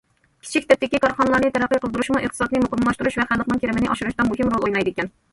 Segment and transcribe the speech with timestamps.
[0.45, 5.13] كىچىك تىپتىكى كارخانىلارنى تەرەققىي قىلدۇرۇشمۇ ئىقتىسادنى مۇقىملاشتۇرۇش ۋە خەلقنىڭ كىرىمىنى ئاشۇرۇشتا مۇھىم رول ئوينايدىكەن.